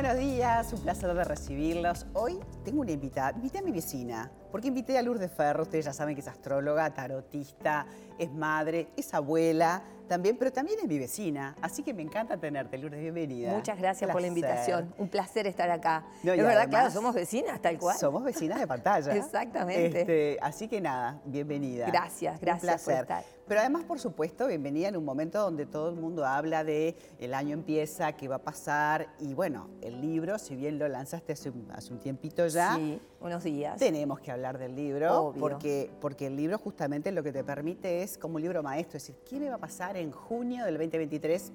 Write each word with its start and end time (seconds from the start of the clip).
buenos 0.00 0.16
días, 0.16 0.72
un 0.72 0.80
placer 0.80 1.12
de 1.12 1.24
recibirlos. 1.24 2.06
Hoy 2.12 2.38
tengo 2.64 2.82
una 2.82 2.92
invitada, 2.92 3.32
invité 3.32 3.58
a 3.58 3.62
mi 3.62 3.72
vecina, 3.72 4.30
porque 4.52 4.68
invité 4.68 4.96
a 4.96 5.02
Lourdes 5.02 5.32
Ferro, 5.32 5.64
ustedes 5.64 5.86
ya 5.86 5.92
saben 5.92 6.14
que 6.14 6.20
es 6.20 6.28
astróloga, 6.28 6.94
tarotista, 6.94 7.84
es 8.16 8.32
madre, 8.32 8.92
es 8.96 9.12
abuela 9.12 9.82
también, 10.08 10.36
pero 10.38 10.50
también 10.50 10.78
es 10.80 10.88
mi 10.88 10.98
vecina, 10.98 11.54
así 11.60 11.82
que 11.82 11.92
me 11.94 12.02
encanta 12.02 12.36
tenerte, 12.36 12.78
Lourdes, 12.78 13.00
bienvenida. 13.00 13.52
Muchas 13.52 13.78
gracias 13.78 14.10
por 14.10 14.20
la 14.20 14.26
invitación, 14.26 14.92
un 14.98 15.08
placer 15.08 15.46
estar 15.46 15.70
acá. 15.70 16.04
No, 16.22 16.32
es 16.32 16.42
verdad, 16.42 16.68
claro, 16.68 16.90
somos 16.90 17.14
vecinas, 17.14 17.60
tal 17.60 17.78
cual. 17.78 17.96
Somos 17.96 18.24
vecinas 18.24 18.58
de 18.58 18.66
pantalla. 18.66 19.14
Exactamente. 19.16 20.00
Este, 20.00 20.38
así 20.40 20.66
que 20.68 20.80
nada, 20.80 21.20
bienvenida. 21.24 21.86
Gracias, 21.86 22.34
Un 22.34 22.40
gracias 22.40 22.82
por 22.82 22.94
placer. 22.94 23.02
estar. 23.02 23.38
Pero 23.46 23.60
además, 23.60 23.84
por 23.84 23.98
supuesto, 23.98 24.46
bienvenida 24.46 24.88
en 24.88 24.96
un 24.98 25.04
momento 25.06 25.40
donde 25.40 25.64
todo 25.64 25.88
el 25.88 25.96
mundo 25.96 26.26
habla 26.26 26.64
de 26.64 26.94
el 27.18 27.32
año 27.32 27.54
empieza, 27.54 28.12
qué 28.12 28.28
va 28.28 28.36
a 28.36 28.42
pasar. 28.42 29.08
Y 29.20 29.32
bueno, 29.32 29.70
el 29.80 30.02
libro, 30.02 30.38
si 30.38 30.54
bien 30.54 30.78
lo 30.78 30.86
lanzaste 30.86 31.32
hace 31.32 31.48
un, 31.48 31.66
hace 31.72 31.94
un 31.94 31.98
tiempito 31.98 32.46
ya, 32.46 32.74
Sí, 32.76 33.00
unos 33.20 33.42
días. 33.44 33.78
tenemos 33.78 34.20
que 34.20 34.30
hablar 34.32 34.58
del 34.58 34.76
libro. 34.76 35.28
Obvio. 35.28 35.40
Porque, 35.40 35.90
porque 35.98 36.26
el 36.26 36.36
libro 36.36 36.58
justamente 36.58 37.10
lo 37.10 37.22
que 37.22 37.32
te 37.32 37.42
permite 37.42 38.02
es 38.02 38.18
como 38.18 38.36
un 38.36 38.42
libro 38.42 38.62
maestro, 38.62 38.98
es 38.98 39.06
decir, 39.06 39.16
¿qué 39.26 39.40
me 39.40 39.48
va 39.48 39.54
a 39.56 39.60
pasar 39.60 39.96
en 39.98 40.10
junio 40.12 40.64
del 40.64 40.74
2023? 40.74 41.52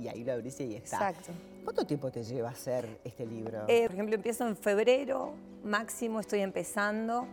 Y 0.00 0.08
ahí 0.08 0.24
lo 0.24 0.32
abrís 0.32 0.58
y 0.60 0.74
está. 0.74 1.10
Exacto. 1.10 1.32
¿Cuánto 1.62 1.86
tiempo 1.86 2.10
te 2.10 2.22
lleva 2.22 2.50
hacer 2.50 3.00
este 3.04 3.24
libro? 3.24 3.64
Eh, 3.68 3.84
por 3.86 3.92
ejemplo, 3.94 4.14
empiezo 4.16 4.46
en 4.46 4.56
febrero, 4.56 5.32
máximo 5.64 6.20
estoy 6.20 6.40
empezando, 6.40 7.26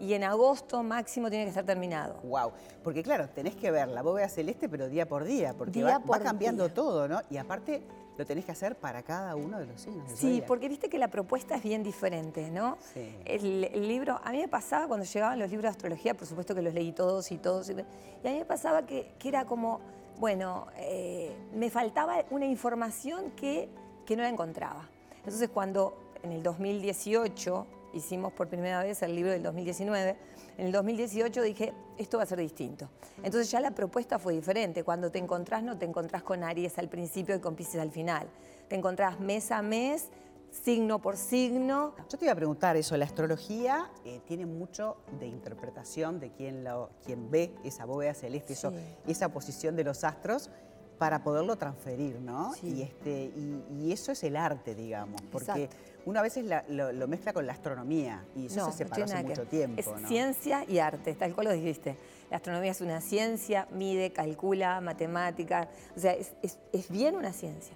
y 0.00 0.14
en 0.14 0.24
agosto 0.24 0.82
máximo 0.82 1.30
tiene 1.30 1.44
que 1.44 1.50
estar 1.50 1.64
terminado. 1.64 2.16
Wow, 2.22 2.52
porque 2.84 3.02
claro, 3.02 3.28
tenés 3.30 3.56
que 3.56 3.70
ver 3.70 3.88
la 3.88 4.02
bóveda 4.02 4.28
celeste, 4.28 4.68
pero 4.68 4.88
día 4.88 5.06
por 5.06 5.24
día, 5.24 5.54
porque 5.54 5.80
Día 5.80 5.98
va, 5.98 6.18
cambiando 6.20 6.64
día. 6.66 6.74
todo, 6.74 7.08
¿no? 7.08 7.20
Y 7.30 7.36
aparte 7.36 7.82
lo 8.16 8.26
tenés 8.26 8.44
que 8.44 8.52
hacer 8.52 8.76
para 8.76 9.02
cada 9.02 9.36
uno 9.36 9.58
de 9.58 9.66
los 9.66 9.80
signos. 9.80 10.10
Sí, 10.12 10.42
porque 10.46 10.68
viste 10.68 10.88
que 10.88 10.98
la 10.98 11.08
propuesta 11.08 11.54
es 11.56 11.62
bien 11.62 11.82
diferente, 11.82 12.50
¿no? 12.50 12.76
Sí. 12.92 13.14
El, 13.24 13.64
el 13.64 13.88
libro, 13.88 14.20
a 14.22 14.32
mí 14.32 14.38
me 14.38 14.48
pasaba 14.48 14.88
cuando 14.88 15.06
llegaban 15.06 15.38
los 15.38 15.48
libros 15.50 15.62
de 15.64 15.68
astrología, 15.70 16.14
por 16.14 16.26
supuesto 16.26 16.54
que 16.54 16.62
los 16.62 16.74
leí 16.74 16.92
todos 16.92 17.30
y 17.32 17.38
todos, 17.38 17.70
y, 17.70 17.74
y 17.74 18.28
a 18.28 18.30
mí 18.32 18.38
me 18.38 18.44
pasaba 18.44 18.84
que, 18.86 19.12
que 19.18 19.28
era 19.28 19.44
como, 19.46 19.80
bueno, 20.18 20.66
eh, 20.76 21.36
me 21.54 21.70
faltaba 21.70 22.24
una 22.30 22.46
información 22.46 23.30
que, 23.32 23.68
que 24.04 24.16
no 24.16 24.22
la 24.22 24.28
encontraba. 24.28 24.88
Entonces 25.16 25.48
cuando 25.48 26.12
en 26.22 26.32
el 26.32 26.42
2018 26.42 27.66
hicimos 27.92 28.32
por 28.32 28.48
primera 28.48 28.82
vez 28.82 29.02
el 29.02 29.14
libro 29.14 29.30
del 29.30 29.42
2019, 29.42 30.16
en 30.58 30.66
el 30.66 30.72
2018 30.72 31.42
dije, 31.42 31.72
esto 31.96 32.16
va 32.16 32.24
a 32.24 32.26
ser 32.26 32.38
distinto. 32.38 32.88
Entonces 33.18 33.50
ya 33.50 33.60
la 33.60 33.70
propuesta 33.70 34.18
fue 34.18 34.34
diferente. 34.34 34.82
Cuando 34.82 35.10
te 35.10 35.18
encontrás, 35.18 35.62
no 35.62 35.78
te 35.78 35.84
encontrás 35.84 36.22
con 36.22 36.42
Aries 36.42 36.78
al 36.78 36.88
principio 36.88 37.36
y 37.36 37.40
con 37.40 37.54
Pisces 37.54 37.80
al 37.80 37.92
final. 37.92 38.28
Te 38.68 38.74
encontrás 38.74 39.20
mes 39.20 39.52
a 39.52 39.62
mes, 39.62 40.08
signo 40.50 41.00
por 41.00 41.16
signo. 41.16 41.94
Yo 42.08 42.18
te 42.18 42.24
iba 42.24 42.32
a 42.32 42.36
preguntar 42.36 42.76
eso, 42.76 42.96
la 42.96 43.04
astrología 43.04 43.90
eh, 44.04 44.20
tiene 44.26 44.46
mucho 44.46 44.96
de 45.20 45.26
interpretación 45.26 46.20
de 46.20 46.30
quién, 46.30 46.64
lo, 46.64 46.90
quién 47.04 47.30
ve 47.30 47.52
esa 47.64 47.84
bóveda 47.84 48.14
celeste, 48.14 48.52
eso- 48.54 48.72
esa 49.06 49.28
posición 49.30 49.76
de 49.76 49.84
los 49.84 50.04
astros 50.04 50.50
para 50.98 51.22
poderlo 51.22 51.54
transferir, 51.56 52.18
¿no? 52.20 52.52
Sí. 52.54 52.74
Y, 52.74 52.82
este, 52.82 53.30
y, 53.36 53.62
y 53.78 53.92
eso 53.92 54.10
es 54.10 54.24
el 54.24 54.36
arte, 54.36 54.74
digamos, 54.74 55.20
porque 55.30 55.64
Exacto. 55.64 55.76
uno 56.06 56.18
a 56.18 56.22
veces 56.22 56.44
la- 56.44 56.64
lo, 56.68 56.90
lo 56.92 57.06
mezcla 57.06 57.32
con 57.32 57.46
la 57.46 57.52
astronomía 57.52 58.24
y 58.34 58.46
eso 58.46 58.72
se 58.72 58.78
separó 58.78 59.04
hace 59.04 59.12
nada 59.14 59.22
que 59.22 59.28
mucho 59.30 59.46
tiempo, 59.46 59.78
Es 59.80 59.86
¿no? 60.02 60.08
ciencia 60.08 60.64
y 60.66 60.78
arte, 60.80 61.14
tal 61.14 61.34
cual 61.34 61.46
lo 61.48 61.52
dijiste. 61.52 61.96
La 62.30 62.38
astronomía 62.38 62.72
es 62.72 62.80
una 62.80 63.00
ciencia, 63.00 63.68
mide, 63.70 64.12
calcula, 64.12 64.80
matemática, 64.80 65.68
o 65.96 66.00
sea, 66.00 66.14
es, 66.14 66.32
es- 66.42 66.58
es 66.72 66.88
bien 66.90 67.14
una 67.14 67.32
ciencia. 67.32 67.74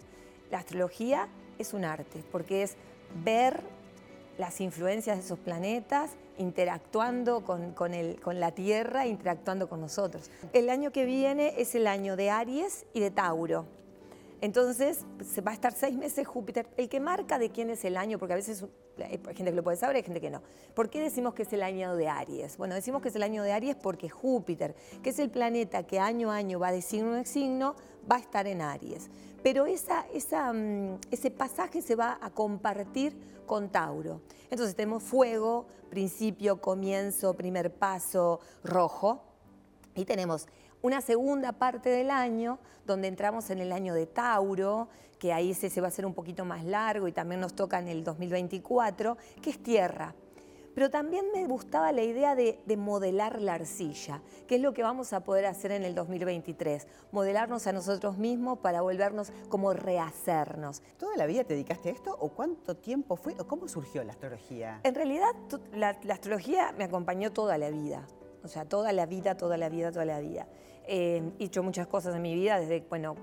La 0.50 0.58
astrología 0.58 1.28
es 1.62 1.72
un 1.72 1.84
arte, 1.84 2.22
porque 2.30 2.62
es 2.62 2.76
ver 3.24 3.60
las 4.38 4.60
influencias 4.60 5.16
de 5.18 5.24
esos 5.24 5.38
planetas 5.38 6.10
interactuando 6.38 7.42
con, 7.44 7.72
con 7.72 7.92
el- 7.94 8.20
con 8.20 8.40
la 8.40 8.52
Tierra, 8.52 9.06
interactuando 9.06 9.68
con 9.68 9.80
nosotros. 9.80 10.30
El 10.52 10.70
año 10.70 10.90
que 10.92 11.04
viene 11.04 11.54
es 11.58 11.74
el 11.74 11.86
año 11.86 12.16
de 12.16 12.30
Aries 12.30 12.84
y 12.94 13.00
de 13.00 13.10
Tauro. 13.10 13.66
Entonces, 14.40 15.04
se 15.24 15.40
va 15.40 15.52
a 15.52 15.54
estar 15.54 15.72
seis 15.72 15.94
meses 15.96 16.26
Júpiter, 16.26 16.66
el 16.76 16.88
que 16.88 16.98
marca 16.98 17.38
de 17.38 17.50
quién 17.50 17.70
es 17.70 17.84
el 17.84 17.96
año, 17.96 18.18
porque 18.18 18.32
a 18.32 18.36
veces 18.36 18.64
hay 18.98 19.18
gente 19.36 19.44
que 19.44 19.52
lo 19.52 19.62
puede 19.62 19.76
saber, 19.76 19.96
hay 19.96 20.02
gente 20.02 20.20
que 20.20 20.30
no. 20.30 20.42
¿Por 20.74 20.90
qué 20.90 21.00
decimos 21.00 21.34
que 21.34 21.42
es 21.44 21.52
el 21.52 21.62
año 21.62 21.94
de 21.94 22.08
Aries? 22.08 22.56
Bueno, 22.56 22.74
decimos 22.74 23.02
que 23.02 23.08
es 23.10 23.14
el 23.16 23.22
año 23.22 23.44
de 23.44 23.52
Aries 23.52 23.76
porque 23.76 24.08
Júpiter, 24.08 24.74
que 25.02 25.10
es 25.10 25.18
el 25.20 25.30
planeta 25.30 25.84
que 25.86 26.00
año 26.00 26.32
a 26.32 26.36
año 26.36 26.58
va 26.58 26.72
de 26.72 26.82
signo 26.82 27.16
en 27.16 27.24
signo, 27.24 27.76
va 28.10 28.16
a 28.16 28.20
estar 28.20 28.46
en 28.46 28.60
Aries. 28.60 29.08
Pero 29.42 29.66
esa, 29.66 30.04
mm, 30.52 30.98
ese 31.10 31.30
pasaje 31.30 31.82
se 31.82 31.96
va 31.96 32.18
a 32.20 32.30
compartir 32.30 33.16
con 33.46 33.70
Tauro. 33.70 34.20
Entonces 34.50 34.76
tenemos 34.76 35.02
fuego, 35.02 35.66
principio, 35.90 36.60
comienzo, 36.60 37.34
primer 37.34 37.72
paso, 37.72 38.40
rojo. 38.62 39.22
Y 39.94 40.04
tenemos 40.04 40.46
una 40.80 41.00
segunda 41.00 41.52
parte 41.52 41.90
del 41.90 42.10
año 42.10 42.58
donde 42.86 43.08
entramos 43.08 43.50
en 43.50 43.58
el 43.58 43.72
año 43.72 43.94
de 43.94 44.06
Tauro, 44.06 44.88
que 45.18 45.32
ahí 45.32 45.50
ese 45.52 45.70
se 45.70 45.80
va 45.80 45.88
a 45.88 45.88
hacer 45.88 46.06
un 46.06 46.14
poquito 46.14 46.44
más 46.44 46.64
largo 46.64 47.06
y 47.08 47.12
también 47.12 47.40
nos 47.40 47.54
toca 47.54 47.78
en 47.78 47.88
el 47.88 48.02
2024, 48.04 49.16
que 49.40 49.50
es 49.50 49.62
tierra. 49.62 50.14
Pero 50.74 50.90
también 50.90 51.26
me 51.34 51.46
gustaba 51.46 51.92
la 51.92 52.02
idea 52.02 52.34
de, 52.34 52.58
de 52.64 52.76
modelar 52.76 53.40
la 53.40 53.54
arcilla, 53.54 54.22
que 54.46 54.56
es 54.56 54.60
lo 54.60 54.72
que 54.72 54.82
vamos 54.82 55.12
a 55.12 55.24
poder 55.24 55.46
hacer 55.46 55.72
en 55.72 55.84
el 55.84 55.94
2023, 55.94 56.86
modelarnos 57.10 57.66
a 57.66 57.72
nosotros 57.72 58.18
mismos 58.18 58.58
para 58.58 58.80
volvernos 58.82 59.32
como 59.48 59.72
rehacernos. 59.72 60.82
¿Toda 60.98 61.16
la 61.16 61.26
vida 61.26 61.44
te 61.44 61.54
dedicaste 61.54 61.90
a 61.90 61.92
esto 61.92 62.16
o 62.18 62.30
cuánto 62.30 62.76
tiempo 62.76 63.16
fue 63.16 63.34
o 63.38 63.46
cómo 63.46 63.68
surgió 63.68 64.02
la 64.04 64.12
astrología? 64.12 64.80
En 64.84 64.94
realidad, 64.94 65.34
la, 65.74 65.98
la 66.02 66.14
astrología 66.14 66.72
me 66.76 66.84
acompañó 66.84 67.32
toda 67.32 67.58
la 67.58 67.70
vida. 67.70 68.06
O 68.44 68.48
sea, 68.48 68.64
toda 68.64 68.92
la 68.92 69.06
vida, 69.06 69.36
toda 69.36 69.56
la 69.56 69.68
vida, 69.68 69.92
toda 69.92 70.04
la 70.04 70.20
vida. 70.20 70.46
Eh, 70.86 71.22
he 71.38 71.44
hecho 71.44 71.62
muchas 71.62 71.86
cosas 71.86 72.14
en 72.16 72.22
mi 72.22 72.34
vida, 72.34 72.58
desde, 72.58 72.80
bueno, 72.88 73.14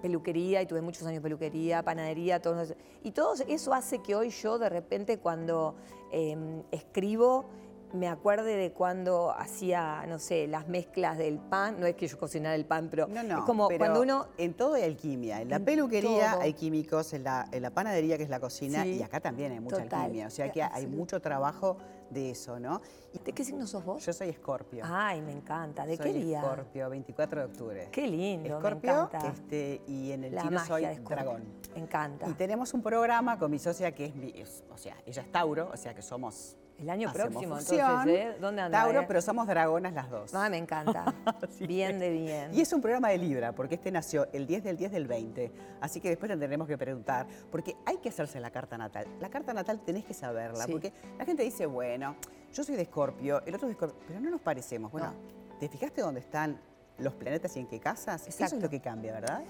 peluquería, 0.00 0.62
y 0.62 0.66
tuve 0.66 0.80
muchos 0.80 1.06
años 1.06 1.22
peluquería, 1.22 1.82
panadería, 1.82 2.40
todo 2.40 2.60
eso. 2.60 2.74
Y 3.02 3.10
todo 3.12 3.34
eso 3.48 3.74
hace 3.74 3.98
que 4.00 4.14
hoy 4.14 4.30
yo, 4.30 4.58
de 4.58 4.68
repente, 4.68 5.18
cuando 5.18 5.74
eh, 6.10 6.62
escribo, 6.70 7.44
me 7.92 8.08
acuerde 8.08 8.56
de 8.56 8.72
cuando 8.72 9.32
hacía, 9.36 10.06
no 10.08 10.18
sé, 10.18 10.46
las 10.46 10.66
mezclas 10.66 11.18
del 11.18 11.38
pan. 11.38 11.78
No 11.78 11.86
es 11.86 11.94
que 11.94 12.06
yo 12.08 12.18
cocinara 12.18 12.54
el 12.54 12.64
pan, 12.64 12.88
pero 12.90 13.06
No, 13.06 13.22
no, 13.22 13.40
es 13.40 13.44
como 13.44 13.68
pero 13.68 13.80
cuando 13.80 14.00
uno... 14.00 14.26
En 14.38 14.54
todo 14.54 14.74
hay 14.74 14.84
alquimia. 14.84 15.42
En 15.42 15.50
la 15.50 15.56
En 15.56 15.64
peluquería 15.66 16.32
todo. 16.32 16.40
hay 16.40 16.54
químicos, 16.54 17.12
en 17.12 17.24
la, 17.24 17.46
en 17.52 17.60
la 17.60 17.70
panadería, 17.70 18.16
que 18.16 18.22
es 18.24 18.30
la 18.30 18.40
cocina, 18.40 18.82
Sí, 18.84 18.96
y 19.00 19.02
acá 19.02 19.20
también 19.20 19.52
hay 19.52 19.60
mucha 19.60 19.82
total. 19.82 20.00
alquimia. 20.04 20.26
O 20.28 20.30
sea 20.30 20.50
que 20.50 20.62
hay 20.62 20.68
Absoluto. 20.70 20.96
mucho 20.96 21.20
trabajo 21.20 21.76
de 22.12 22.30
eso, 22.30 22.58
¿no? 22.60 22.80
Y 23.12 23.18
¿De 23.18 23.32
qué 23.32 23.44
signo 23.44 23.66
sos 23.66 23.84
vos? 23.84 24.04
yo 24.04 24.12
soy 24.12 24.28
escorpio. 24.28 24.84
Ay, 24.86 25.20
me 25.22 25.32
encanta. 25.32 25.84
¿De 25.86 25.96
soy 25.96 26.12
qué 26.12 26.18
día? 26.18 26.40
Escorpio, 26.40 26.90
24 26.90 27.40
de 27.40 27.46
octubre. 27.46 27.88
Qué 27.90 28.06
lindo, 28.06 28.48
me 28.48 28.54
Escorpio, 28.56 28.90
encanta. 29.04 29.28
este, 29.28 29.80
y 29.86 30.12
en 30.12 30.24
el 30.24 30.34
La 30.34 30.42
chino 30.42 30.52
magia 30.54 30.66
soy 30.68 30.82
de 30.86 31.00
dragón. 31.00 31.42
Me 31.74 31.80
encanta. 31.80 32.28
Y 32.28 32.34
tenemos 32.34 32.74
un 32.74 32.82
programa 32.82 33.38
con 33.38 33.50
mi 33.50 33.58
socia 33.58 33.92
que 33.94 34.06
es, 34.06 34.14
mi- 34.14 34.32
es- 34.34 34.64
o 34.72 34.76
sea, 34.78 34.96
ella 35.06 35.22
es 35.22 35.32
Tauro, 35.32 35.70
o 35.72 35.76
sea 35.76 35.94
que 35.94 36.02
somos... 36.02 36.56
El 36.82 36.90
año 36.90 37.08
hacemos 37.08 37.30
próximo, 37.30 37.56
fusión. 37.56 37.80
entonces, 37.90 38.14
¿eh? 38.18 38.36
¿Dónde 38.40 38.62
anda? 38.62 38.82
Tauro, 38.82 39.00
eh? 39.00 39.04
pero 39.06 39.22
somos 39.22 39.46
dragonas 39.46 39.92
las 39.94 40.10
dos. 40.10 40.34
Ah, 40.34 40.48
me 40.50 40.58
encanta. 40.58 41.14
Bien 41.60 41.98
de 41.98 42.10
bien. 42.10 42.52
Y 42.52 42.60
es 42.60 42.72
un 42.72 42.80
programa 42.80 43.08
de 43.10 43.18
Libra, 43.18 43.52
porque 43.52 43.76
este 43.76 43.90
nació 43.92 44.26
el 44.32 44.46
10 44.46 44.64
del 44.64 44.76
10 44.76 44.90
del 44.92 45.06
20. 45.06 45.52
Así 45.80 46.00
que 46.00 46.08
después 46.08 46.28
tendremos 46.28 46.66
que 46.66 46.76
preguntar, 46.76 47.26
porque 47.50 47.76
hay 47.86 47.98
que 47.98 48.08
hacerse 48.08 48.40
la 48.40 48.50
carta 48.50 48.76
natal. 48.76 49.06
La 49.20 49.30
carta 49.30 49.54
natal 49.54 49.80
tenés 49.80 50.04
que 50.04 50.12
saberla, 50.14 50.64
Sí. 50.66 50.72
porque 50.72 50.92
la 51.18 51.24
gente 51.24 51.42
dice, 51.44 51.66
bueno, 51.66 52.16
yo 52.52 52.64
soy 52.64 52.74
de 52.76 52.82
Escorpio, 52.82 53.42
el 53.46 53.54
otro 53.54 53.68
es 53.68 53.76
de 53.78 53.84
Escorpio, 53.84 53.98
pero 54.06 54.20
no 54.20 54.30
nos 54.30 54.40
parecemos. 54.40 54.90
Bueno, 54.90 55.14
¿te 55.60 55.68
fijaste 55.68 56.00
dónde 56.00 56.20
están 56.20 56.60
los 56.98 57.14
planetas 57.14 57.56
y 57.56 57.60
en 57.60 57.66
qué 57.68 57.78
casas? 57.80 58.22
Eso 58.22 58.30
Exacto. 58.30 58.56
es 58.56 58.62
lo 58.62 58.68
que 58.70 58.80
cambia, 58.80 59.12
¿verdad? 59.12 59.42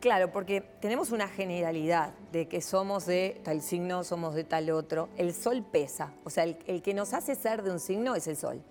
Claro, 0.00 0.32
porque 0.32 0.62
tenemos 0.80 1.10
una 1.12 1.28
generalidad 1.28 2.14
de 2.32 2.48
que 2.48 2.62
somos 2.62 3.04
de 3.04 3.38
tal 3.44 3.60
signo, 3.60 4.02
somos 4.02 4.34
de 4.34 4.44
tal 4.44 4.70
otro. 4.70 5.10
El 5.18 5.34
sol 5.34 5.62
pesa. 5.62 6.12
O 6.24 6.30
sea, 6.30 6.44
el, 6.44 6.56
el 6.66 6.80
que 6.80 6.94
nos 6.94 7.12
hace 7.12 7.34
ser 7.34 7.62
de 7.62 7.70
un 7.70 7.78
signo 7.80 8.14
es 8.14 8.26
el 8.26 8.36
sol. 8.36 8.62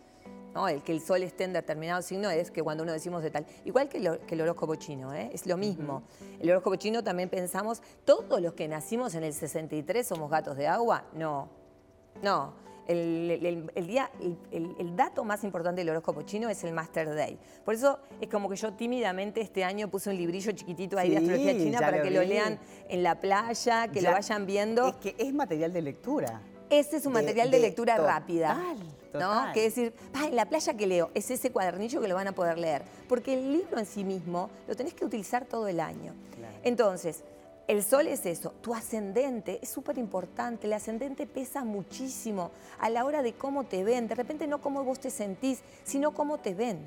¿no? 0.56 0.68
El 0.68 0.82
que 0.82 0.92
el 0.92 1.02
sol 1.02 1.22
esté 1.22 1.44
en 1.44 1.54
determinado 1.54 2.02
signo 2.02 2.32
es 2.32 2.50
que 2.50 2.64
cuando 2.64 2.82
uno 2.82 2.94
decimos 2.94 3.22
de 3.22 3.30
tal. 3.30 3.46
Igual 3.64 3.88
que, 3.90 4.00
lo- 4.00 4.20
que 4.26 4.34
el 4.34 4.42
horóscopo 4.42 4.74
chino, 4.74 5.14
¿eh? 5.14 5.30
es 5.32 5.46
lo 5.46 5.56
mismo. 5.56 6.02
El 6.40 6.50
horóscopo 6.50 6.76
chino 6.78 7.04
también 7.04 7.30
pensamos, 7.30 7.84
todos 8.06 8.42
los 8.42 8.54
que 8.54 8.68
nacimos 8.68 9.14
en 9.14 9.24
el 9.24 9.34
63 9.34 10.08
somos 10.08 10.32
gatos 10.32 10.58
de 10.58 10.68
agua. 10.68 11.04
No, 11.14 11.48
no. 12.24 12.54
El, 12.90 13.30
el- 13.46 13.72
el 13.76 13.86
día, 13.88 14.10
el, 14.52 14.96
dato 14.96 15.24
más 15.24 15.44
importante 15.44 15.82
del 15.82 15.90
horóscopo 15.92 16.24
chino 16.24 16.50
es 16.50 16.64
el 16.64 16.74
Master 16.74 17.14
Day. 17.14 17.38
Por 17.64 17.76
eso 17.76 18.00
es 18.20 18.28
como 18.30 18.50
que 18.50 18.56
yo 18.56 18.74
tímidamente 18.74 19.42
este 19.42 19.64
año 19.64 19.90
puse 19.90 20.10
un 20.10 20.18
librillo 20.18 20.52
chiquitito 20.54 20.98
ahí 20.98 21.12
de 21.12 21.18
astrología 21.18 21.54
china 21.56 21.80
para 21.80 21.98
lo 21.98 22.04
que 22.04 22.10
lo 22.10 22.24
lean 22.24 22.58
en 22.88 23.04
la 23.04 23.20
playa, 23.20 23.88
que 23.90 24.02
Ya- 24.02 24.10
lo 24.10 24.16
vayan 24.16 24.48
viendo. 24.48 24.88
Es 24.88 24.96
que 24.96 25.16
es 25.20 25.32
material 25.32 25.72
de 25.72 25.82
lectura. 25.84 26.42
Ese 26.72 26.98
es 26.98 27.06
un 27.06 27.14
de- 27.14 27.22
material 27.22 27.52
de, 27.52 27.58
de 27.58 27.62
lectura 27.68 27.96
total, 27.96 28.12
rápida. 28.22 28.56
total. 29.12 29.20
¿no? 29.48 29.54
Que 29.54 29.62
decir, 29.62 29.94
"Ah, 30.16 30.26
en 30.28 30.36
la 30.36 30.46
playa 30.48 30.74
que 30.76 30.88
leo, 30.88 31.12
es 31.14 31.30
ese 31.30 31.52
cuadernillo 31.52 32.02
que 32.02 32.08
lo 32.08 32.16
van 32.16 32.28
a 32.28 32.32
poder 32.32 32.58
leer. 32.58 32.82
Porque 33.08 33.34
el 33.36 33.54
libro 33.54 33.78
en 33.78 33.86
sí 33.86 34.04
mismo 34.04 34.50
lo 34.68 34.76
tenés 34.76 34.96
que 34.96 35.06
utilizar 35.06 35.46
todo 35.46 35.68
el 35.68 35.80
año. 35.80 36.14
Claro. 36.36 36.56
Entonces, 36.64 37.24
El 37.70 37.84
sol 37.84 38.08
es 38.08 38.26
eso, 38.26 38.52
tu 38.64 38.74
ascendente 38.74 39.60
es 39.62 39.70
súper 39.70 40.00
importante, 40.00 40.66
el 40.66 40.74
ascendente 40.74 41.28
pesa 41.28 41.64
muchísimo 41.64 42.50
a 42.80 42.90
la 42.90 43.06
hora 43.06 43.22
de 43.22 43.34
cómo 43.34 43.64
te 43.64 43.84
ven, 43.84 44.08
de 44.08 44.16
repente 44.16 44.48
no 44.48 44.60
cómo 44.60 44.84
vos 44.84 45.00
te 45.00 45.12
sentís, 45.12 45.60
sino 45.84 46.12
cómo 46.12 46.40
te 46.40 46.56
ven 46.56 46.80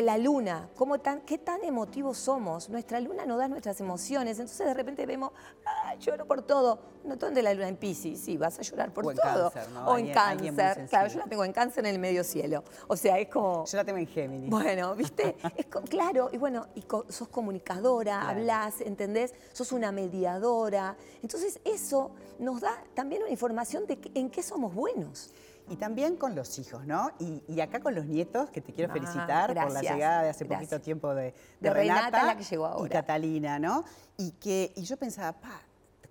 la 0.00 0.16
luna, 0.16 0.68
cómo 0.76 1.00
tan, 1.00 1.20
qué 1.22 1.38
tan 1.38 1.62
emotivos 1.64 2.16
somos. 2.16 2.68
Nuestra 2.68 3.00
luna 3.00 3.26
nos 3.26 3.38
da 3.38 3.48
nuestras 3.48 3.80
emociones. 3.80 4.38
Entonces 4.38 4.66
de 4.66 4.74
repente 4.74 5.04
vemos, 5.04 5.32
ah, 5.66 5.94
lloro 5.96 6.26
por 6.26 6.42
todo. 6.42 6.78
No, 7.04 7.16
¿dónde 7.16 7.42
la 7.42 7.52
luna 7.52 7.68
en 7.68 7.76
Pisces? 7.76 8.20
Sí, 8.20 8.36
vas 8.36 8.58
a 8.58 8.62
llorar 8.62 8.92
por 8.92 9.06
o 9.06 9.10
en 9.10 9.16
todo. 9.18 9.50
Cáncer, 9.50 9.72
¿no? 9.72 9.86
O 9.86 9.98
en 9.98 10.12
cáncer. 10.12 10.86
Claro, 10.88 11.08
yo 11.08 11.18
la 11.18 11.26
tengo 11.26 11.44
en 11.44 11.52
cáncer 11.52 11.84
en 11.84 11.92
el 11.92 11.98
medio 11.98 12.24
cielo. 12.24 12.64
O 12.88 12.96
sea, 12.96 13.18
es 13.18 13.28
como. 13.28 13.64
Yo 13.66 13.76
la 13.76 13.84
tengo 13.84 13.98
en 13.98 14.06
Géminis. 14.06 14.48
Bueno, 14.48 14.94
¿viste? 14.94 15.36
es 15.56 15.66
claro, 15.88 16.30
y 16.32 16.38
bueno, 16.38 16.66
y 16.74 16.84
sos 17.08 17.28
comunicadora, 17.28 18.28
hablas, 18.28 18.80
¿entendés? 18.80 19.34
Sos 19.52 19.72
una 19.72 19.92
mediadora. 19.92 20.96
Entonces, 21.22 21.60
eso 21.64 22.12
nos 22.38 22.60
da 22.60 22.82
también 22.94 23.22
una 23.22 23.30
información 23.30 23.86
de 23.86 23.98
en 24.14 24.30
qué 24.30 24.42
somos 24.42 24.74
buenos. 24.74 25.32
Y 25.68 25.76
también 25.76 26.16
con 26.16 26.34
los 26.34 26.58
hijos, 26.58 26.86
¿no? 26.86 27.10
Y, 27.18 27.60
acá 27.60 27.80
con 27.80 27.94
los 27.94 28.06
nietos, 28.06 28.50
que 28.50 28.60
te 28.60 28.72
quiero 28.72 28.90
ah, 28.90 28.94
felicitar 28.94 29.54
por 29.54 29.70
la 29.70 29.80
llegada 29.80 30.22
de 30.22 30.30
hace 30.30 30.44
poquito 30.44 30.80
tiempo 30.80 31.14
de, 31.14 31.34
Renata, 31.60 32.24
la 32.24 32.36
que 32.36 32.44
llegó 32.44 32.66
ahora. 32.66 32.86
y 32.86 32.90
Catalina, 32.90 33.58
¿no? 33.58 33.84
Y, 34.16 34.32
que, 34.32 34.72
y 34.76 34.82
yo 34.82 34.96
pensaba, 34.96 35.32
pa, 35.40 35.62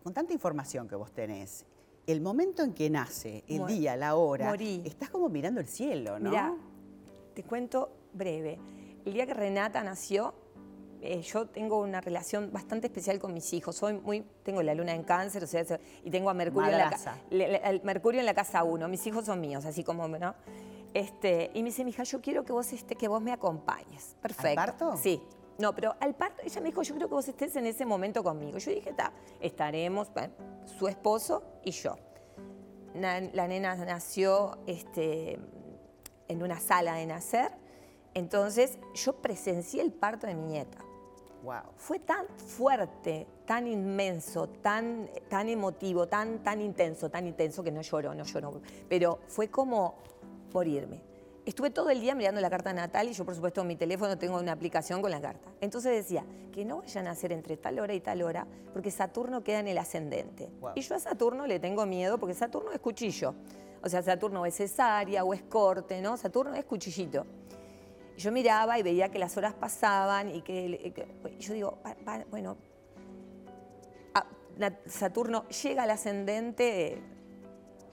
con 0.03 0.13
tanta 0.13 0.33
información 0.33 0.87
que 0.87 0.95
vos 0.95 1.11
tenés, 1.11 1.65
el 2.07 2.21
momento 2.21 2.63
en 2.63 2.73
que 2.73 2.89
nace, 2.89 3.43
el 3.47 3.65
día, 3.67 3.95
la 3.95 4.15
hora, 4.15 4.47
Morí. 4.47 4.81
estás 4.85 5.09
como 5.09 5.29
mirando 5.29 5.59
el 5.59 5.67
cielo, 5.67 6.19
¿no? 6.19 6.29
Mirá, 6.29 6.53
te 7.33 7.43
cuento 7.43 7.91
breve. 8.13 8.59
El 9.05 9.13
día 9.13 9.25
que 9.25 9.33
Renata 9.33 9.83
nació, 9.83 10.33
eh, 11.01 11.21
yo 11.21 11.47
tengo 11.47 11.79
una 11.79 11.99
relación 11.99 12.51
bastante 12.51 12.87
especial 12.87 13.17
con 13.17 13.33
mis 13.33 13.51
hijos. 13.53 13.75
Soy 13.75 13.93
muy, 13.93 14.23
tengo 14.43 14.61
la 14.61 14.75
luna 14.75 14.93
en 14.93 15.03
cáncer, 15.03 15.43
o 15.43 15.47
sea, 15.47 15.63
y 16.03 16.09
tengo 16.11 16.29
a 16.29 16.33
Mercurio 16.33 16.69
en 16.69 16.77
la, 16.77 17.81
Mercurio 17.83 18.19
en 18.19 18.25
la 18.25 18.33
casa 18.33 18.63
1. 18.63 18.87
Mis 18.87 19.05
hijos 19.07 19.25
son 19.25 19.41
míos, 19.41 19.65
así 19.65 19.83
como, 19.83 20.07
¿no? 20.07 20.35
Este, 20.93 21.49
y 21.53 21.63
me 21.63 21.69
dice, 21.69 21.83
mija, 21.83 22.03
yo 22.03 22.21
quiero 22.21 22.43
que 22.43 22.53
vos, 22.53 22.71
este, 22.73 22.95
que 22.95 23.07
vos 23.07 23.21
me 23.21 23.31
acompañes. 23.31 24.15
Perfecto. 24.21 24.47
¿Al 24.47 24.55
parto? 24.55 24.97
Sí. 24.97 25.21
No, 25.57 25.73
pero 25.73 25.95
al 25.99 26.15
parto, 26.15 26.41
ella 26.43 26.61
me 26.61 26.69
dijo, 26.69 26.81
yo 26.83 26.95
creo 26.95 27.07
que 27.07 27.13
vos 27.13 27.27
estés 27.27 27.55
en 27.55 27.65
ese 27.65 27.85
momento 27.85 28.23
conmigo. 28.23 28.57
Yo 28.57 28.71
dije, 28.71 28.89
está, 28.91 29.11
estaremos, 29.39 30.09
su 30.77 30.87
esposo 30.87 31.43
y 31.63 31.71
yo. 31.71 31.95
La, 32.95 33.47
nena 33.47 33.75
nació 33.75 34.57
este, 34.67 35.39
en 36.27 36.43
una 36.43 36.59
sala 36.59 36.95
de 36.95 37.05
nacer, 37.05 37.51
entonces 38.13 38.77
yo 38.93 39.21
presencié 39.21 39.81
el 39.81 39.93
parto 39.93 40.27
de 40.27 40.35
mi 40.35 40.45
nieta. 40.45 40.79
Fue 41.75 41.99
tan 41.99 42.27
fuerte, 42.37 43.27
tan 43.45 43.67
inmenso, 43.67 44.47
tan, 44.47 45.09
tan 45.27 45.49
emotivo, 45.49 46.07
tan, 46.07 46.43
tan 46.43 46.61
intenso, 46.61 47.09
tan 47.09 47.27
intenso 47.27 47.63
que 47.63 47.71
no 47.71 47.81
lloró, 47.81 48.13
no 48.13 48.23
lloró. 48.23 48.61
Pero 48.87 49.19
fue 49.27 49.49
como 49.49 49.95
morirme. 50.53 51.01
Estuve 51.43 51.71
todo 51.71 51.89
el 51.89 51.99
día 51.99 52.13
mirando 52.13 52.39
la 52.39 52.51
carta 52.51 52.71
natal 52.71 53.09
y 53.09 53.13
yo, 53.13 53.25
por 53.25 53.33
supuesto, 53.33 53.61
en 53.61 53.67
mi 53.67 53.75
teléfono 53.75 54.15
tengo 54.17 54.37
una 54.37 54.51
aplicación 54.51 55.01
con 55.01 55.09
la 55.09 55.19
carta. 55.19 55.49
Entonces 55.59 55.91
decía 55.91 56.23
que 56.51 56.63
no 56.63 56.77
vayan 56.77 57.07
a 57.07 57.11
hacer 57.11 57.31
entre 57.31 57.57
tal 57.57 57.79
hora 57.79 57.95
y 57.95 57.99
tal 57.99 58.21
hora 58.21 58.45
porque 58.73 58.91
Saturno 58.91 59.43
queda 59.43 59.59
en 59.59 59.67
el 59.67 59.79
ascendente. 59.79 60.51
Y 60.75 60.81
yo 60.81 60.95
a 60.95 60.99
Saturno 60.99 61.47
le 61.47 61.59
tengo 61.59 61.87
miedo 61.87 62.19
porque 62.19 62.35
Saturno 62.35 62.71
es 62.71 62.79
cuchillo. 62.79 63.33
O 63.81 63.89
sea, 63.89 64.03
Saturno 64.03 64.45
es 64.45 64.55
cesárea 64.55 65.23
o 65.23 65.33
es 65.33 65.41
corte, 65.41 65.99
¿no? 66.01 66.15
Saturno 66.15 66.53
es 66.53 66.65
cuchillito 66.65 67.25
yo 68.21 68.31
miraba 68.31 68.77
y 68.79 68.83
veía 68.83 69.09
que 69.09 69.19
las 69.19 69.35
horas 69.37 69.53
pasaban 69.53 70.33
y 70.33 70.41
que, 70.41 70.93
yo 71.39 71.53
digo, 71.53 71.79
bueno, 72.29 72.57
Saturno 74.85 75.47
llega 75.49 75.83
al 75.83 75.89
ascendente, 75.89 77.01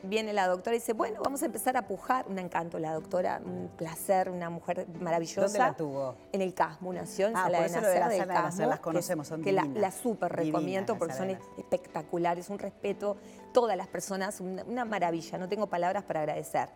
viene 0.03 0.33
la 0.33 0.47
doctora 0.47 0.77
y 0.77 0.79
dice, 0.81 0.93
bueno, 0.93 1.21
vamos 1.23 1.43
a 1.43 1.47
empezar 1.47 1.77
a 1.77 1.87
pujar. 1.87 2.27
Un 2.29 2.39
encanto 2.39 2.79
la 2.79 2.93
doctora, 2.93 3.41
un 3.45 3.71
placer, 3.77 4.29
una 4.29 4.51
mujer 4.51 4.87
maravillosa. 5.01 5.43
¿Dónde 5.43 5.59
la 5.59 5.77
tuvo? 5.77 6.17
En 6.33 6.43
el 6.43 6.55
Casmo, 6.55 6.93
nació 6.93 7.29
en 7.29 7.37
ah, 7.37 7.45
Sala 7.45 7.63
de 7.63 7.71
Nacer 7.71 8.09
del 8.09 8.27
Casmo. 8.27 8.67
las 8.67 8.81
conocemos, 8.81 9.33
que, 9.43 9.53
la, 9.53 9.65
la 9.65 9.91
súper 9.91 10.33
recomiendo 10.33 10.99
porque 10.99 11.15
son 11.15 11.31
espectaculares, 11.31 12.51
un 12.51 12.59
respeto, 12.59 13.17
todas 13.53 13.77
las 13.77 13.89
personas, 13.89 14.41
una, 14.41 14.65
una 14.65 14.85
maravilla, 14.85 15.39
no 15.39 15.49
tengo 15.49 15.69
palabras 15.69 16.05
para 16.05 16.21
agradecer. 16.21 16.69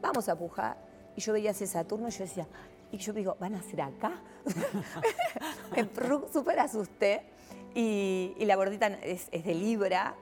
Vamos 0.00 0.28
a 0.28 0.36
pujar. 0.36 0.76
Y 1.16 1.20
yo 1.20 1.32
veía 1.32 1.50
ese 1.50 1.66
Saturno 1.66 2.08
y 2.08 2.10
yo 2.12 2.24
decía, 2.24 2.46
y 2.92 2.98
yo 2.98 3.12
digo, 3.12 3.36
¿van 3.38 3.54
a 3.54 3.62
ser 3.62 3.82
acá? 3.82 4.20
me 5.76 5.88
súper 6.32 6.58
asusté. 6.58 7.22
Y, 7.74 8.34
la 8.40 8.56
gordita 8.56 8.88
es, 9.02 9.30
de 9.30 9.54
Libra. 9.54 10.16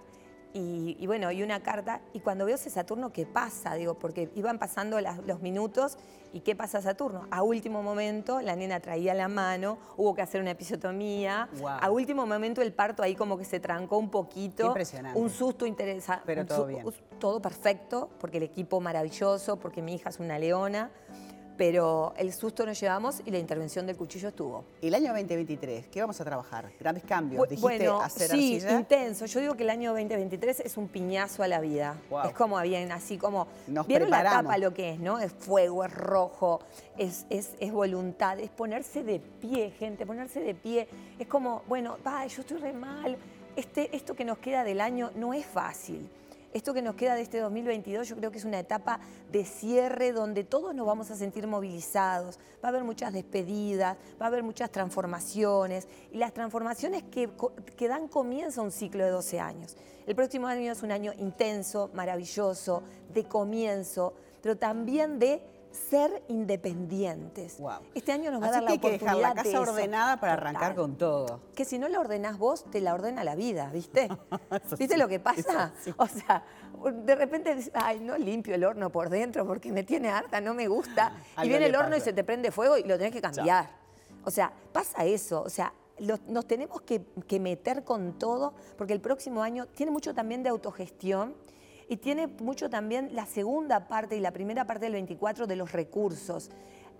Y, 0.52 1.06
bueno, 1.06 1.30
y 1.30 1.42
una 1.42 1.62
carta. 1.62 2.00
Y 2.12 2.20
cuando 2.20 2.44
veo 2.44 2.56
ese 2.56 2.68
Saturno, 2.68 3.12
¿qué 3.12 3.26
pasa? 3.26 3.74
Digo, 3.74 3.94
porque 3.94 4.30
iban 4.34 4.58
pasando 4.58 4.98
los 5.00 5.40
minutos. 5.40 5.96
¿Y 6.32 6.40
qué 6.40 6.56
pasa 6.56 6.82
Saturno? 6.82 7.26
A 7.30 7.42
último 7.42 7.82
momento, 7.82 8.40
la 8.40 8.56
nena 8.56 8.80
traía 8.80 9.14
la 9.14 9.28
mano, 9.28 9.78
hubo 9.96 10.14
que 10.14 10.20
hacer 10.20 10.40
una 10.40 10.50
episiotomía. 10.50 11.48
A 11.64 11.90
último 11.90 12.26
momento, 12.26 12.60
el 12.60 12.72
parto 12.72 13.02
ahí 13.02 13.14
como 13.14 13.38
que 13.38 13.44
se 13.44 13.60
trancó 13.60 13.98
un 13.98 14.10
poquito. 14.10 14.66
impresionante. 14.66 15.18
Un 15.18 15.30
susto 15.30 15.64
interesante. 15.64 16.24
Pero 16.26 16.44
todo 16.44 16.66
bien. 16.66 16.84
Todo 17.18 17.40
perfecto, 17.40 18.10
porque 18.20 18.38
el 18.38 18.42
equipo 18.44 18.80
maravilloso, 18.80 19.58
porque 19.58 19.80
mi 19.80 19.94
hija 19.94 20.10
es 20.10 20.18
una 20.18 20.38
leona 20.38 20.90
pero 21.58 22.14
el 22.16 22.32
susto 22.32 22.64
nos 22.64 22.80
llevamos 22.80 23.20
y 23.26 23.32
la 23.32 23.38
intervención 23.38 23.84
del 23.84 23.96
cuchillo 23.96 24.28
estuvo. 24.28 24.64
¿Y 24.80 24.86
el 24.86 24.94
año 24.94 25.08
2023? 25.08 25.88
¿Qué 25.88 26.00
vamos 26.00 26.18
a 26.20 26.24
trabajar? 26.24 26.70
¿Grandes 26.78 27.02
cambios? 27.02 27.48
¿Dijiste 27.48 27.60
bueno, 27.60 28.00
hacer 28.00 28.30
sí, 28.30 28.60
intenso. 28.70 29.26
Yo 29.26 29.40
digo 29.40 29.56
que 29.56 29.64
el 29.64 29.70
año 29.70 29.90
2023 29.90 30.60
es 30.60 30.76
un 30.76 30.86
piñazo 30.86 31.42
a 31.42 31.48
la 31.48 31.60
vida. 31.60 31.96
Es 32.24 32.32
como 32.32 32.60
bien, 32.62 32.92
así 32.92 33.18
como... 33.18 33.48
Nos 33.66 33.88
¿Vieron 33.88 34.08
la 34.08 34.22
tapa 34.22 34.56
lo 34.56 34.72
que 34.72 34.92
es, 34.92 35.00
no? 35.00 35.18
Es 35.18 35.32
fuego, 35.32 35.84
es 35.84 35.92
rojo, 35.92 36.60
es, 36.96 37.26
es, 37.28 37.50
es, 37.58 37.72
voluntad, 37.72 38.38
es 38.38 38.50
ponerse 38.50 39.02
de 39.02 39.18
pie, 39.18 39.72
gente, 39.72 40.06
ponerse 40.06 40.40
de 40.40 40.54
pie. 40.54 40.88
Es 41.18 41.26
como, 41.26 41.64
bueno, 41.66 41.98
va, 42.06 42.24
yo 42.26 42.42
estoy 42.42 42.58
re 42.58 42.72
mal. 42.72 43.18
Este, 43.56 43.94
esto 43.96 44.14
que 44.14 44.24
nos 44.24 44.38
queda 44.38 44.62
del 44.62 44.80
año 44.80 45.10
no 45.16 45.34
es 45.34 45.44
fácil. 45.44 46.08
Esto 46.54 46.72
que 46.72 46.80
nos 46.80 46.94
queda 46.94 47.14
de 47.14 47.20
este 47.20 47.40
2022 47.40 48.08
yo 48.08 48.16
creo 48.16 48.30
que 48.30 48.38
es 48.38 48.44
una 48.46 48.58
etapa 48.58 49.00
de 49.30 49.44
cierre 49.44 50.12
donde 50.12 50.44
todos 50.44 50.74
nos 50.74 50.86
vamos 50.86 51.10
a 51.10 51.16
sentir 51.16 51.46
movilizados, 51.46 52.38
va 52.64 52.68
a 52.68 52.70
haber 52.70 52.84
muchas 52.84 53.12
despedidas, 53.12 53.98
va 54.20 54.26
a 54.26 54.28
haber 54.28 54.42
muchas 54.42 54.70
transformaciones 54.70 55.88
y 56.10 56.16
las 56.16 56.32
transformaciones 56.32 57.02
que, 57.04 57.28
que 57.76 57.88
dan 57.88 58.08
comienzo 58.08 58.62
a 58.62 58.64
un 58.64 58.72
ciclo 58.72 59.04
de 59.04 59.10
12 59.10 59.40
años. 59.40 59.76
El 60.06 60.14
próximo 60.16 60.46
año 60.46 60.72
es 60.72 60.82
un 60.82 60.90
año 60.90 61.12
intenso, 61.18 61.90
maravilloso, 61.92 62.82
de 63.12 63.24
comienzo, 63.24 64.14
pero 64.40 64.56
también 64.56 65.18
de 65.18 65.42
ser 65.78 66.22
independientes. 66.28 67.58
Este 67.94 68.12
año 68.12 68.30
nos 68.30 68.42
va 68.42 68.48
a 68.48 68.50
dar 68.50 68.62
la 68.62 68.76
que 68.76 68.90
dejar 68.90 69.16
la 69.16 69.34
casa 69.34 69.60
ordenada 69.60 70.20
para 70.20 70.34
arrancar 70.34 70.74
con 70.74 70.96
todo. 70.96 71.40
Que 71.54 71.64
si 71.64 71.78
no 71.78 71.88
la 71.88 72.00
ordenás 72.00 72.38
vos, 72.38 72.64
te 72.70 72.80
la 72.80 72.94
ordena 72.94 73.24
la 73.24 73.34
vida, 73.34 73.70
¿viste? 73.72 74.08
¿Viste 74.78 74.96
lo 74.96 75.08
que 75.08 75.20
pasa? 75.20 75.72
O 75.96 76.06
sea, 76.06 76.44
de 76.92 77.14
repente 77.14 77.54
dices, 77.54 77.72
ay, 77.74 78.00
no 78.00 78.18
limpio 78.18 78.54
el 78.54 78.64
horno 78.64 78.90
por 78.90 79.08
dentro 79.08 79.46
porque 79.46 79.72
me 79.72 79.84
tiene 79.84 80.10
harta, 80.10 80.40
no 80.40 80.54
me 80.54 80.68
gusta. 80.68 81.12
y 81.42 81.48
viene 81.48 81.66
el 81.66 81.76
horno 81.76 81.96
y 81.96 82.00
se 82.00 82.12
te 82.12 82.24
prende 82.24 82.50
fuego 82.50 82.76
y 82.76 82.82
lo 82.82 82.98
tenés 82.98 83.12
que 83.12 83.20
cambiar. 83.20 83.70
O 84.24 84.30
sea, 84.30 84.52
pasa 84.72 85.04
eso. 85.04 85.42
O 85.42 85.50
sea, 85.50 85.72
nos 85.98 86.46
tenemos 86.46 86.82
que, 86.82 87.02
que 87.26 87.40
meter 87.40 87.84
con 87.84 88.18
todo 88.18 88.54
porque 88.76 88.92
el 88.92 89.00
próximo 89.00 89.42
año 89.42 89.66
tiene 89.66 89.90
mucho 89.90 90.14
también 90.14 90.42
de 90.42 90.48
autogestión 90.48 91.34
y 91.88 91.96
tiene 91.96 92.26
mucho 92.26 92.68
también 92.68 93.10
la 93.14 93.26
segunda 93.26 93.88
parte 93.88 94.16
y 94.16 94.20
la 94.20 94.32
primera 94.32 94.66
parte 94.66 94.84
del 94.84 94.92
24 94.92 95.46
de 95.46 95.56
los 95.56 95.72
recursos. 95.72 96.50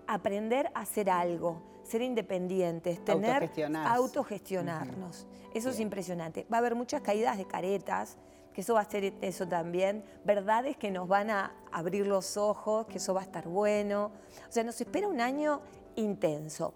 Aprender 0.07 0.71
a 0.75 0.81
hacer 0.81 1.11
algo, 1.11 1.61
ser 1.83 2.01
independientes, 2.01 3.05
tener 3.05 3.51
autogestionarnos. 3.87 5.27
Eso 5.55 5.71
es 5.71 5.81
impresionante. 5.81 6.47
Va 6.51 6.57
a 6.57 6.61
haber 6.61 6.75
muchas 6.75 7.03
caídas 7.03 7.37
de 7.37 7.47
caretas, 7.47 8.17
que 8.55 8.63
eso 8.63 8.75
va 8.75 8.81
a 8.81 8.91
ser 8.91 9.13
eso 9.21 9.47
también, 9.47 10.03
verdades 10.25 10.77
que 10.77 10.91
nos 10.91 11.07
van 11.07 11.31
a 11.31 11.55
abrir 11.71 12.07
los 12.07 12.37
ojos, 12.39 12.87
que 12.87 12.97
eso 12.97 13.13
va 13.13 13.21
a 13.21 13.25
estar 13.25 13.47
bueno. 13.47 14.11
O 14.49 14.53
sea, 14.53 14.65
nos 14.65 14.81
espera 14.81 15.07
un 15.07 15.21
año 15.21 15.61
intenso 15.97 16.75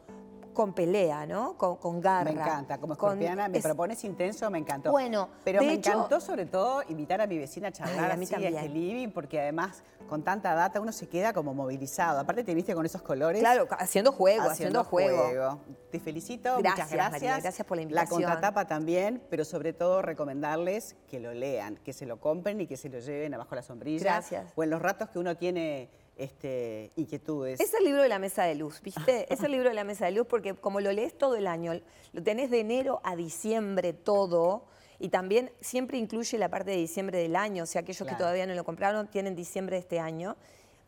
con 0.52 0.72
pelea, 0.72 1.26
¿no? 1.26 1.56
Con, 1.56 2.00
garra. 2.00 2.24
Me 2.24 2.32
encanta, 2.32 2.78
como 2.78 2.94
escorpiana, 2.94 3.48
me 3.48 3.60
propones 3.60 4.02
intenso, 4.04 4.50
me 4.50 4.58
encantó. 4.58 4.90
Bueno, 4.90 5.28
pero 5.44 5.62
me 5.62 5.74
encantó 5.74 6.20
sobre 6.20 6.46
todo 6.46 6.82
invitar 6.88 7.20
a 7.20 7.26
mi 7.26 7.38
vecina 7.38 7.68
a 7.68 7.72
charlar 7.72 8.10
a 8.10 8.16
mí 8.16 8.24
así, 8.24 8.32
también. 8.32 8.56
a 8.56 8.60
este 8.60 8.72
living, 8.72 9.08
porque 9.08 9.40
además 9.40 9.82
con 10.08 10.22
tanta 10.22 10.54
data 10.54 10.80
uno 10.80 10.92
se 10.92 11.08
queda 11.08 11.32
como 11.32 11.54
movilizado. 11.54 12.20
Aparte 12.20 12.44
te 12.44 12.54
viste 12.54 12.74
con 12.74 12.84
esos 12.84 13.02
colores. 13.02 13.40
Claro, 13.40 13.66
haciendo 13.78 14.12
juego, 14.12 14.50
haciendo, 14.50 14.84
juego. 14.84 15.60
Te 15.90 16.00
felicito, 16.00 16.58
gracias, 16.58 16.90
muchas 16.90 17.10
gracias. 17.10 17.42
gracias 17.42 17.66
por 17.66 17.76
la 17.76 17.82
invitación. 17.82 18.20
La 18.20 18.28
contratapa 18.28 18.66
también, 18.66 19.22
pero 19.30 19.44
sobre 19.44 19.72
todo 19.72 20.02
recomendarles 20.02 20.96
que 21.08 21.20
lo 21.20 21.32
lean, 21.32 21.76
que 21.76 21.92
se 21.92 22.06
lo 22.06 22.20
compren 22.20 22.60
y 22.60 22.66
que 22.66 22.76
se 22.76 22.88
lo 22.88 22.98
lleven 22.98 23.34
abajo 23.34 23.54
la 23.54 23.62
sombrilla. 23.62 24.04
Gracias. 24.04 24.52
O 24.54 24.62
en 24.62 24.70
los 24.70 24.82
ratos 24.82 25.08
que 25.10 25.18
uno 25.18 25.36
tiene 25.36 25.90
este, 26.16 26.90
inquietudes. 26.96 27.60
Es 27.60 27.74
el 27.74 27.84
libro 27.84 28.02
de 28.02 28.08
la 28.08 28.18
mesa 28.18 28.44
de 28.44 28.54
luz, 28.54 28.80
¿viste? 28.82 29.32
Es 29.32 29.42
el 29.42 29.50
libro 29.52 29.68
de 29.68 29.74
la 29.74 29.84
mesa 29.84 30.04
de 30.06 30.12
luz 30.12 30.26
porque 30.26 30.54
como 30.54 30.80
lo 30.80 30.92
lees 30.92 31.16
todo 31.16 31.36
el 31.36 31.46
año, 31.46 31.72
lo 32.12 32.22
tenés 32.22 32.50
de 32.50 32.60
enero 32.60 33.00
a 33.04 33.16
diciembre 33.16 33.92
todo, 33.92 34.64
y 34.98 35.08
también 35.08 35.50
siempre 35.60 35.98
incluye 35.98 36.38
la 36.38 36.48
parte 36.48 36.70
de 36.70 36.76
diciembre 36.76 37.18
del 37.18 37.34
año, 37.34 37.64
o 37.64 37.66
sea, 37.66 37.80
aquellos 37.80 38.06
que 38.08 38.14
todavía 38.14 38.46
no 38.46 38.54
lo 38.54 38.62
compraron 38.62 39.08
tienen 39.08 39.34
diciembre 39.34 39.74
de 39.76 39.80
este 39.80 39.98
año, 39.98 40.36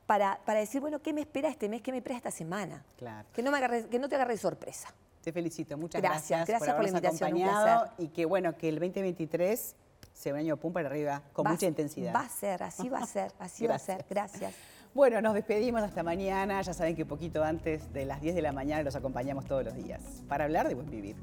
para, 0.06 0.38
para 0.44 0.60
decir, 0.60 0.80
bueno, 0.80 1.00
¿qué 1.02 1.12
me 1.12 1.22
espera 1.22 1.48
este 1.48 1.68
mes? 1.68 1.82
¿Qué 1.82 1.90
me 1.90 1.98
espera 1.98 2.16
esta 2.16 2.30
semana? 2.30 2.84
Claro. 2.96 3.26
Que 3.32 3.42
no, 3.42 3.50
me 3.50 3.58
agarre- 3.58 3.88
que 3.88 3.98
no 3.98 4.08
te 4.08 4.14
agarre 4.14 4.34
de 4.34 4.38
sorpresa. 4.38 4.94
Te 5.22 5.32
felicito, 5.32 5.76
muchas 5.78 6.00
Gracias, 6.02 6.46
gracias, 6.46 6.48
gracias 6.60 6.74
por 6.76 6.84
la 6.84 6.90
invitación, 6.90 7.32
un 7.32 7.42
acompañado 7.42 7.80
placer. 7.86 8.04
y 8.04 8.08
que 8.08 8.24
bueno, 8.26 8.56
que 8.56 8.68
el 8.68 8.74
2023 8.78 9.74
sea 10.14 10.32
un 10.32 10.38
año 10.38 10.56
pum 10.56 10.72
para 10.72 10.88
arriba, 10.88 11.22
con 11.34 11.44
Va- 11.44 11.50
mucha 11.50 11.66
intensidad. 11.66 12.14
Va 12.14 12.20
a 12.20 12.28
ser, 12.30 12.62
así 12.62 12.88
va 12.88 13.00
a 13.00 13.06
ser, 13.06 13.30
así 13.38 13.66
va 13.66 13.74
a 13.74 13.78
ser. 13.78 14.06
Gracias. 14.08 14.54
Bueno, 14.94 15.20
nos 15.20 15.34
despedimos 15.34 15.82
hasta 15.82 16.02
mañana. 16.02 16.62
Ya 16.62 16.72
saben 16.72 16.94
que 16.96 17.04
poquito 17.04 17.42
antes 17.44 17.92
de 17.92 18.06
las 18.06 18.20
10 18.22 18.34
de 18.36 18.42
la 18.42 18.52
mañana 18.52 18.82
los 18.84 18.94
acompañamos 18.94 19.44
todos 19.44 19.64
los 19.64 19.74
días 19.74 20.00
para 20.28 20.44
hablar 20.44 20.68
de 20.68 20.74
buen 20.74 20.88
vivir. 20.88 21.16